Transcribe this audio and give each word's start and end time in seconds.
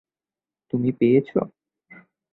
তুমি 0.73 0.89
পেয়েছো? 0.91 1.39